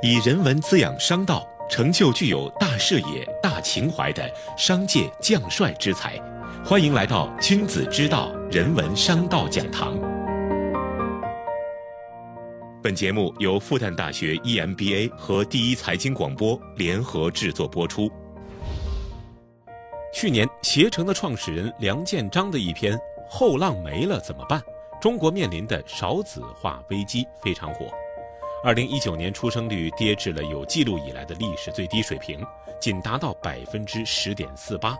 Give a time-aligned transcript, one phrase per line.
[0.00, 6.16] 以人文滋养商道，成就具有大视野、大情怀的商界将帅之才。
[6.64, 9.98] 欢迎来到君子之道人文商道讲堂。
[12.80, 18.08] 本节目由复旦大学 EMBA 和第一财经广播联合制作播出。
[20.14, 22.96] 去年，携程的创始人梁建章的一篇
[23.28, 24.62] 《后浪没了怎么办？
[25.00, 27.86] 中国面临的少子化危机》非常火。
[28.64, 32.44] 二零一九年出生率跌至了有记录以来的历史最低水平，
[32.80, 34.98] 仅达到百分之十点四八。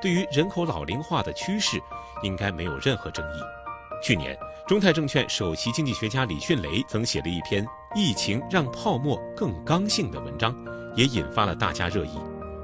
[0.00, 1.80] 对于人口老龄化的趋势，
[2.24, 3.40] 应该没有任何争议。
[4.02, 7.64] 去年，中泰证券首席经济学家李迅雷曾写了一篇
[7.94, 10.52] 《疫情让泡沫更刚性》的文章，
[10.96, 12.18] 也引发了大家热议。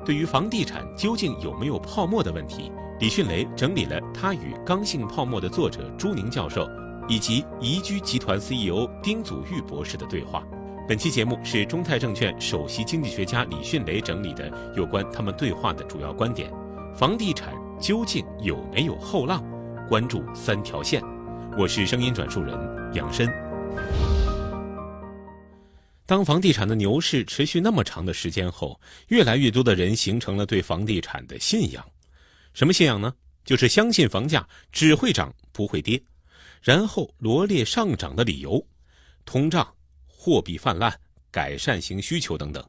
[0.05, 6.69] 对于房地产究竟有没有泡沫的问题，李迅雷整理了他与《刚性泡沫》的作者朱宁教授。
[7.09, 10.47] 以及宜居集团 CEO 丁祖昱博士的对话。
[10.87, 16.53] 本期节目是中泰证券首席经济学家李迅雷整理的有关他们对话的主要观点。
[16.95, 19.43] 房地产究竟有没有后浪？
[19.89, 21.03] 关注三条线。
[21.59, 22.55] 我是声音转述人
[22.95, 23.29] 杨申。
[26.07, 31.85] 当房地产的牛市持续那么长的时间后，越来越多的人形成了对房地产的信仰。
[32.55, 33.13] 什么信仰呢？
[33.45, 36.01] 就是相信房价只会涨不会跌。
[36.63, 38.65] 然后罗列上涨的理由：
[39.25, 39.75] 通胀、
[40.07, 40.99] 货币泛滥、
[41.31, 42.67] 改善型需求等等。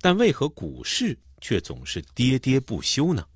[0.00, 3.26] 但为何股市却总是跌跌不休呢？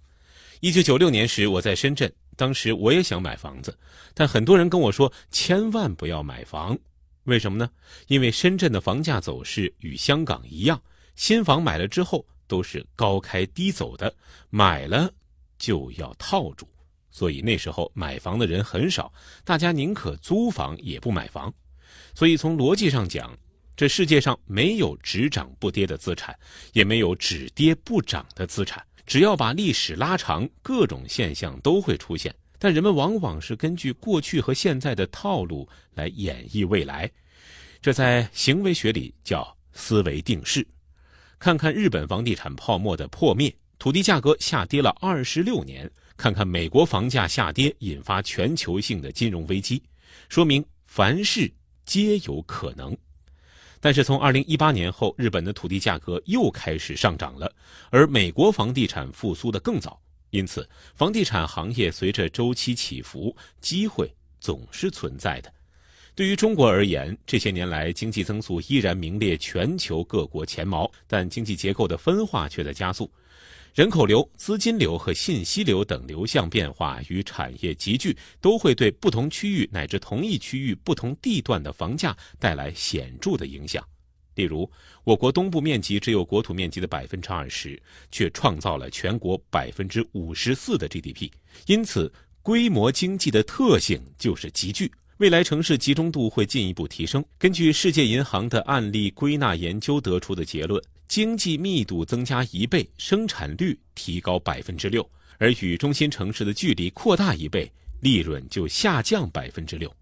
[0.60, 3.76] 一九九六年时，我在深圳，当时我也想买房子，
[4.14, 6.78] 但很多人跟我说千万不要买房。
[7.24, 7.70] 为什么呢？
[8.06, 10.80] 因为深圳的房价走势与香港一样，
[11.16, 14.14] 新房买了之后都是高开低走的，
[14.50, 15.12] 买了
[15.58, 16.66] 就要套住。
[17.12, 19.12] 所以那时候买房的人很少，
[19.44, 21.52] 大家宁可租房也不买房。
[22.14, 23.38] 所以从逻辑上讲，
[23.76, 26.36] 这世界上没有只涨不跌的资产，
[26.72, 28.84] 也没有只跌不涨的资产。
[29.06, 32.34] 只要把历史拉长，各种现象都会出现。
[32.58, 37.10] 但人们往往是根据过去和现在的套路来演绎未来，
[37.80, 40.66] 这在行为学里叫思维定式。
[41.38, 45.90] 看看日本房地产泡沫的破灭，土地价格下跌了二十六年。
[46.22, 49.82] 看看美国房价下跌引发全球性的金融危机，
[50.28, 51.52] 说明凡事
[51.84, 52.96] 皆有可能。
[53.80, 57.52] 但是从二零一八年后，日本的土地价格又开始上涨了，
[57.90, 60.00] 而美国房地产复苏的更早，
[60.30, 64.08] 因此房地产行业随着周期起伏，机会
[64.38, 65.52] 总是存在的。
[66.14, 73.10] 对于中国而言，这些年来经济增速依然名列全球各国前茅，但经济结构的分化却在加速。
[73.74, 83.82] 人口流、资金流和信息流等流向变化与产业集聚，都会对不同区域乃至同一区域不同地段的房价带来显著的影响。
[84.34, 84.70] 例如，
[85.04, 91.30] 我国东部面积只有国土面积的百分之二十，却创造了全国百分之五十四的 GDP。
[91.64, 92.12] 因此，
[92.42, 94.92] 规模经济的特性就是集聚。
[95.18, 97.24] 未来城市集中度会进一步提升。
[97.38, 105.02] 根据世界银行的案例归纳研究得出的结论，经济密度增加一倍，生产率提高百分之六；
[105.36, 109.94] 而与中心城市的距离扩大一倍，利润就下降百分之六。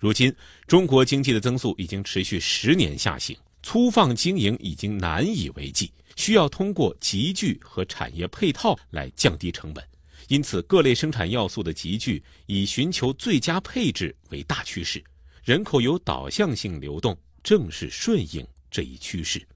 [0.00, 0.34] 如今，
[0.66, 9.84] 中国经济的增速已经持续十年下行，粗放经营已经难以为继，需要通过集聚和产业配套来降低成本。
[10.28, 15.04] 因此，各类生产要素的集聚以寻求最佳配置为大趋势，
[15.44, 19.46] 人口有导向性流动，正是顺应这一趋势。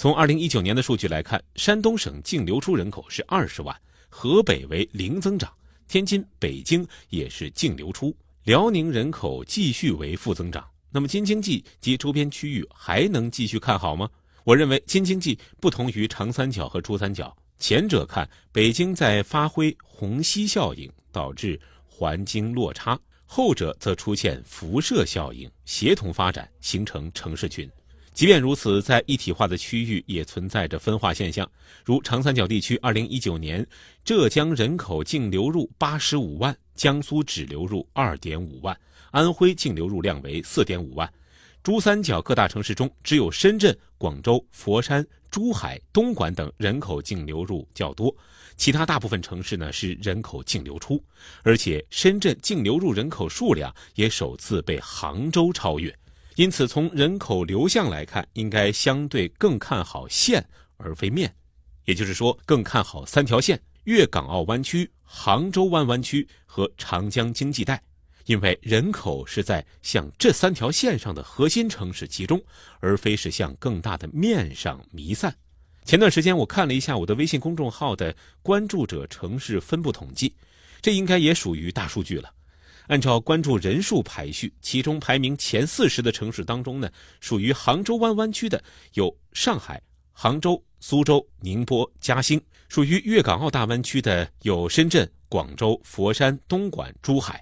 [0.00, 3.78] 从二零一九年的数据来看，山东省净流出人口是二十万，
[4.08, 5.52] 河北为零增长，
[5.88, 10.66] 天津、北京也是净流出，辽宁人口继续为负增长。
[10.90, 14.08] 那么，京津冀及周边区域还能继续看好吗？
[14.42, 17.36] 我认为，京津冀不同于长三角和珠三角。
[17.58, 22.96] 前者看北京在发挥虹吸效应，导致环京落差；
[23.26, 27.70] 后者则出现辐射效应，协同发展，形成城市群。
[28.12, 31.48] 即便如此，在一体化的区域也存在着分化现象。
[31.84, 33.66] 如长三角地区，2019年
[34.04, 38.78] 浙江人口净流入85万，江苏只流入2.5万，
[39.10, 41.10] 安徽净流入量为4.5万。
[41.62, 45.06] 珠三角各大城市中，只有深圳、广州、佛山。
[45.30, 48.12] 珠海、东莞等人口净流入较多，
[48.56, 51.00] 其他大部分城市呢是人口净流出，
[51.44, 55.96] 而且深圳净流入人口数量也首次被杭州超越。
[56.40, 60.42] 因此，从人口流向来看，应该相对更看好线
[60.78, 61.30] 而非面，
[61.84, 67.78] 也就是说，更看好三条线：粤港澳湾区、杭州湾湾区和长江经济带。
[68.24, 72.42] 因为人口是在向这三条线上的核心城市集中，
[72.78, 75.36] 而非是向更大的面上弥散。
[75.84, 80.34] 前段时间我看了一下我的微信公众号的关注者城市分布统计，
[80.80, 82.32] 这应该也属于大数据了。
[82.90, 86.90] 按照关注人数排序，其中排名前四十的城市当中呢，
[87.20, 88.60] 属于杭州湾湾区的
[88.94, 89.80] 有上海、
[90.12, 92.36] 杭州、苏州、宁波、嘉兴；
[92.68, 97.36] 属于粤港澳大湾区的有深圳、广州、佛山、东莞、珠海；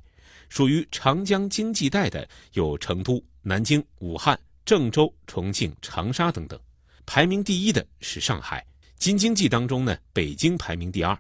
[0.51, 6.61] 属于长江经济带的有成都、南京、武汉、郑州、重庆、长沙等等。
[7.07, 8.63] 排名第一的是上海，
[8.99, 11.19] 京津冀当中呢，北京排名第二。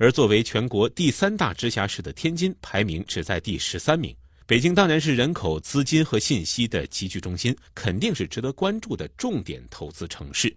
[0.00, 4.16] 而作为全国第三大直辖市的天津，排名只在第十三名。
[4.46, 10.56] 北京当然是人口、资金和信息的集聚中心，肯定是值得关注的重点投资城市。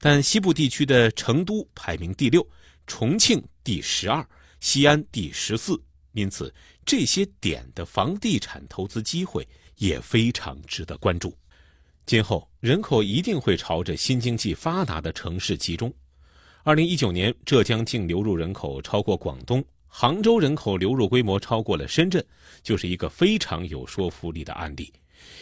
[0.00, 2.44] 但西部地区的成都排名第六，
[2.88, 4.28] 重庆第十二，
[4.58, 5.80] 西安第十四。
[6.10, 6.52] 因此，
[6.84, 9.46] 这些点的房地产投资机会
[9.76, 11.32] 也非常值得关注。
[12.06, 15.94] 今后人口一定会朝着新经济发达的城市集中。
[16.62, 22.22] 二零一九年，浙江净流入人口超过广东，杭州人口流入规模超过了深圳，
[22.62, 24.92] 就是一个非常有说服力的案例。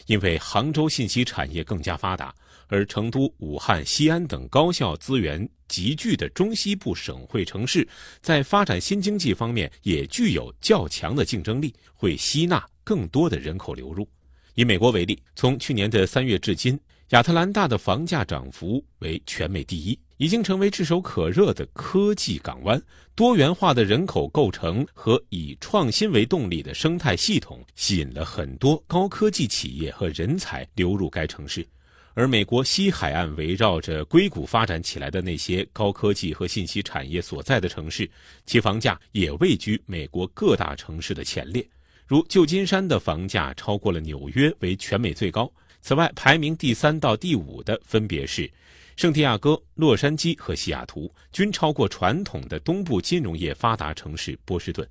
[0.07, 2.33] 因为杭州信息产业更加发达，
[2.69, 7.87] 而成都、武汉、西安等高校资源集聚的中西部省会城市，
[8.21, 14.09] 在发展新经济方面也具有较强的竞争力，会吸纳更多的人口流入。
[14.55, 16.79] 以美国为例，从去年的三月至今。
[17.11, 22.81] 亚特兰大的房价涨幅为全美第一，已经成为炙手可热的科技港湾。
[23.15, 31.67] 多元化的人口构成和以创新为动力的生态系统，吸引了很多高科技企业和人才流入该城市。
[32.15, 38.09] 而美国西海岸围绕着硅谷发展起来的那些高科技和信息产业所在的城市，
[38.45, 41.65] 其房价也位居美国各大城市的前列。
[42.07, 45.49] 如旧金山的房价超过了纽约，为全美最高。
[45.81, 48.51] 此外，排名第三到第五的分别是
[48.99, 54.85] 圣地亚哥、洛杉矶和西雅图，均超过传统的东部金融业发达城市波士顿。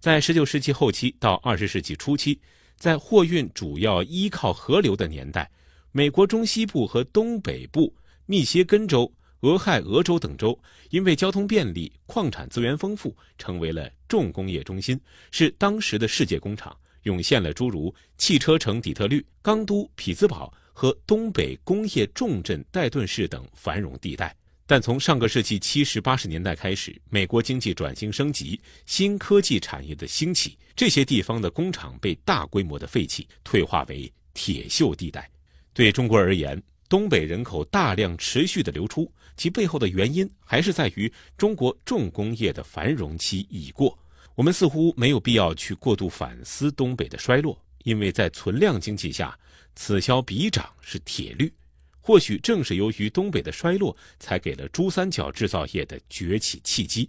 [0.00, 2.40] 在19世纪后期到20世纪初期，
[2.74, 5.48] 在货运主要依靠河流的年代，
[5.92, 7.94] 美国中西部和东北部、
[8.26, 9.08] 密歇根州、
[9.42, 10.58] 俄亥俄州等州
[10.90, 15.00] 因为交通便利、矿产资源丰富，成为了重工业中心，
[15.30, 16.76] 是当时的世界工厂。
[17.04, 24.34] 涌现了诸如汽车城底特律、钢都匹兹堡和东北工业重镇戴顿市等繁荣地带。
[24.66, 35.28] 但从上个世纪七十八十年代开始，美国经济转型升级，新科技产业的兴起，这些地方的工厂被大规模的废弃，退化为铁锈地带。
[35.74, 43.98] 对中国而言，东北人口大量持续的流出，其背后的原因还是在于中国重工业的繁荣期已过。
[44.34, 49.38] 我们似乎没有必要去过度反思东北的衰落，因为在存量经济下，
[49.74, 51.52] 此消彼长是铁律。
[52.00, 57.08] 或许正是由于东北的衰落，才给了珠三角制造业的崛起契机。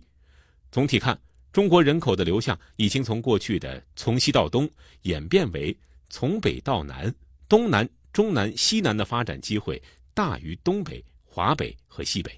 [0.72, 1.20] 总体看，
[1.52, 4.70] 中国人口的流向已经从过去的从西到东，
[5.04, 5.76] 演变为
[6.10, 7.14] 从北到南，
[7.50, 9.82] 东南、中南、西南的发展机会
[10.14, 12.38] 大于东北、华北和西北。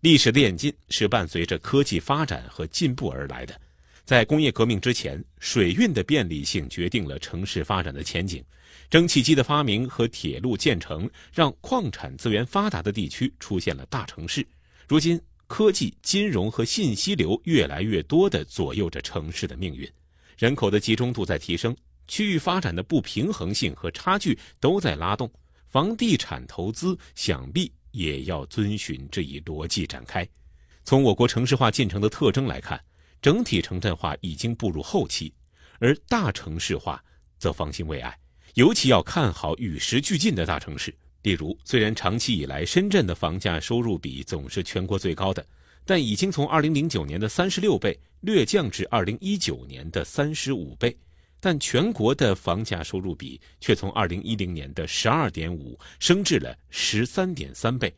[0.00, 3.60] 历史的演进是伴随着科技发展和进步而来的。
[4.06, 8.42] 在工业革命之前，水运的便利性决定了城市发展的前景。
[8.88, 14.46] 蒸汽机的发明和铁路建成，让矿产资源发达的地区出现了大城市。
[14.86, 19.90] 如今，科技、金融和信息流越来越多地左右着城市的命运。
[20.38, 21.76] 人口的集中度在提升，
[22.06, 25.28] 区域发展的不平衡性和差距都在拉动。
[25.68, 30.24] 房地产投资想必也要遵循这一逻辑展开。
[30.84, 32.80] 从我国城市化进程的特征来看。
[33.20, 35.32] 整体城镇化已经步入后期，
[35.78, 37.02] 而大城市化
[37.38, 38.16] 则方兴未艾，
[38.54, 40.94] 尤其要看好与时俱进的大城市。
[41.22, 45.44] 例如，虽然长期以来深圳的房价收入比总是全国最高的，
[45.84, 50.96] 但已经从2009年的36倍略降至2019年的35倍，
[51.40, 57.92] 但全国的房价收入比却从2010年的12.5升至了13.3倍。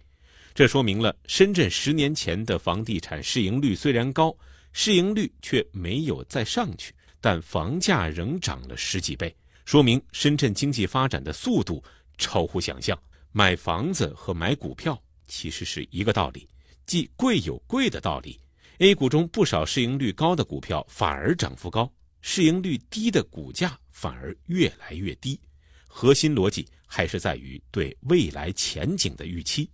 [0.54, 4.34] 这说明了深圳十年前的房地产市盈率虽然高。
[4.72, 9.34] 市盈率却没有再上去，但房价仍涨了十几倍，
[9.64, 11.82] 说明深圳经济发展的速度
[12.16, 12.98] 超乎想象。
[13.32, 16.48] 买房子和买股票其实是一个道理，
[16.86, 18.40] 即贵有贵的道理。
[18.78, 25.38] A 股中不少市盈率高的股票反而涨幅高，市盈率低的股价反而越来越低。
[25.86, 29.68] 核心逻辑还是在于对未来前景的预期。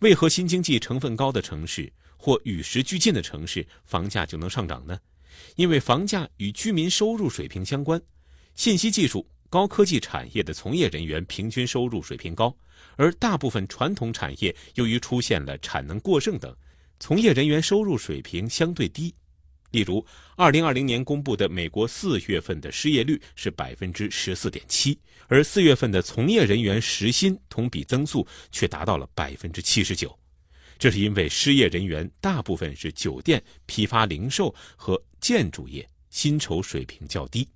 [0.00, 1.92] 为何新经济成分高的城市？
[2.16, 4.98] 或与时俱进的城市，房价就能上涨呢？
[5.56, 8.00] 因为房价与居民收入水平相关。
[8.54, 12.56] 信息技术、高科技产业的从业人员平均收入水平高，
[12.96, 16.54] 而大部分传统产业由于出现了产能过剩等，
[16.98, 19.14] 从业人员收入水平相对低。
[19.70, 20.04] 例如，
[20.36, 30.18] 二零二零年公布的美国四月份的失业率是百分之十四点七，而四月份的从业人员时薪同比增速却达到了百分之七十九。
[30.78, 37.46] 这是因为失业人员大部分是酒店、批发零售和建筑业，薪酬水平较低。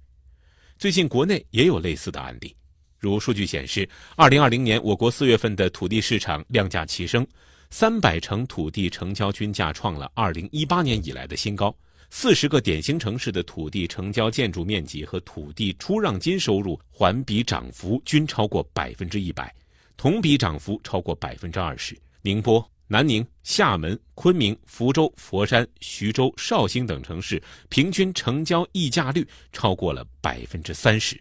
[0.76, 2.54] 最近国内也有类似的案例，
[2.98, 7.24] 如数据显示，二零二零年我国四月份的土地市场量价齐升，
[7.70, 11.74] 三百城土地成交均价创了二零一八年以来的新高。
[12.14, 19.52] 四十个典型城市的土地成交建筑面积和土地出让金收入环比涨幅均超过百分之一百，
[19.96, 21.98] 同比涨幅超过百分之二十。
[22.20, 31.18] 宁波、南宁、厦门、昆明、福州、佛山、徐州、绍兴等城市平均成交溢价率超过了百分之三十。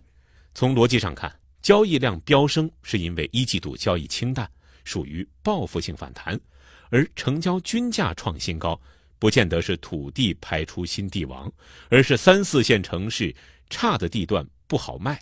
[0.54, 4.48] 从逻辑上看，交易量飙升是因为一季度交易清淡，
[4.84, 6.38] 属于报复性反弹，
[6.90, 8.80] 而成交均价创新高。
[9.22, 11.48] 不见得是土地排出新地王，
[11.90, 13.36] 而是三四线城市
[13.70, 15.22] 差的地段不好卖，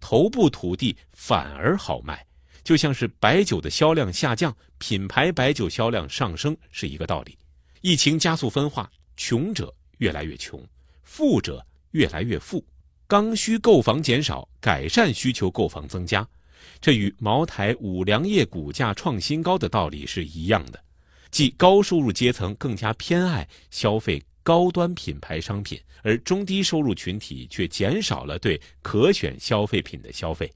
[0.00, 2.26] 头部土地反而好卖，
[2.64, 7.38] 就像是白酒的销量下降，品牌白酒销量上升是一个道理。
[7.82, 10.60] 疫情加速分化，穷者越来越穷，
[11.04, 12.66] 富者越来越富，
[13.06, 16.28] 刚需购房减少，改善需求购房增加，
[16.80, 20.82] 这与茅台、五粮液股价创新高的道理是一样的。
[21.30, 30.50] 即高收入阶层更加偏爱消费高端品牌商品，而中低收入群体却减少了对可选消费品的消费，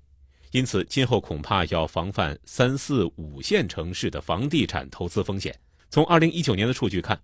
[0.52, 5.54] 因此今后恐怕要防范三四五线城市的房地产投资风险。
[5.90, 7.20] 从二零一九年的数据看，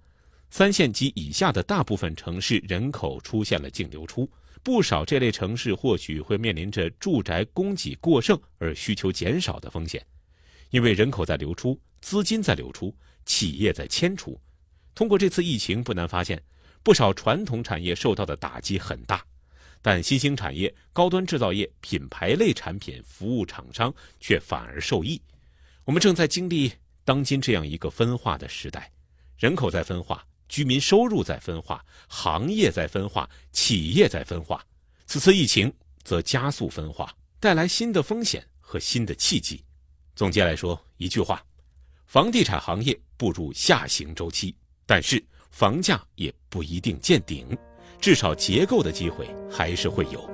[0.50, 4.28] 三线及以下的大部分城市人口出现了净流出，
[4.62, 10.04] 不少这类城市或许会面临着住宅供给过剩而需求减少的风险，
[10.70, 12.92] 因为人口在流出，资金在流出。
[13.26, 14.40] 企业在迁出，
[14.94, 16.42] 通过这次疫情，不难发现，
[16.82, 19.22] 不少传统产业受到的打击很大，
[19.82, 25.20] 但新兴产业、高端制造业、品牌类产品、服务厂商却反而受益。
[25.84, 26.72] 我们正在经历
[27.04, 28.90] 当今这样一个分化的时代，
[29.38, 34.64] 人口在分化，居民收入在分化，行业在分化，企业在分化。
[35.06, 39.62] 此次疫情则加速分化，带来新的风险和新的契机。
[40.16, 41.45] 总结来说，一句话。
[42.06, 44.54] 房地产行业步入下行周期，
[44.86, 47.46] 但是房价也不一定见顶，
[48.00, 50.30] 至少结构的机会还是会有。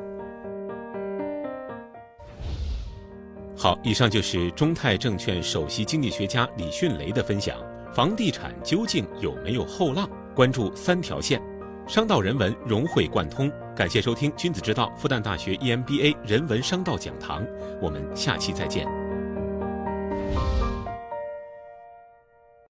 [3.56, 7.56] 好，以上就是中泰证券首席经济学家李迅雷的分享。
[7.94, 10.08] 房地产究竟有没有后浪？
[10.34, 11.40] 关注三条线，
[11.86, 13.50] 商道人文融会贯通。
[13.74, 17.46] 感谢收听君子之道复旦大学 EMBA 人文商道讲堂，
[17.80, 19.01] 我们下期再见。